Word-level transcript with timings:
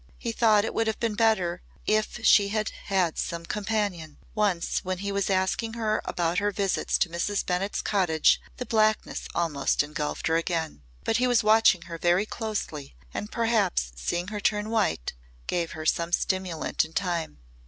He 0.17 0.31
thought 0.31 0.65
it 0.65 0.73
would 0.73 0.87
have 0.87 0.99
been 0.99 1.13
better 1.13 1.61
if 1.85 2.25
she 2.25 2.47
had 2.47 2.69
had 2.85 3.19
some 3.19 3.45
companion. 3.45 4.17
Once 4.33 4.79
when 4.83 4.97
he 4.97 5.11
was 5.11 5.29
asking 5.29 5.73
her 5.75 6.01
about 6.05 6.39
her 6.39 6.49
visits 6.49 6.97
to 6.97 7.09
Mrs. 7.09 7.45
Bennett's 7.45 7.83
cottage 7.83 8.41
the 8.57 8.65
blackness 8.65 9.27
almost 9.35 9.83
engulfed 9.83 10.25
her 10.25 10.37
again. 10.37 10.81
But 11.03 11.17
he 11.17 11.27
was 11.27 11.43
watching 11.43 11.83
her 11.83 11.99
very 11.99 12.25
closely 12.25 12.95
and 13.13 13.31
perhaps 13.31 13.91
seeing 13.95 14.29
her 14.29 14.39
turn 14.39 14.71
white 14.71 15.13
gave 15.45 15.73
her 15.73 15.85
some 15.85 16.11
stimulant 16.11 16.83
in 16.83 16.93
time. 16.93 17.37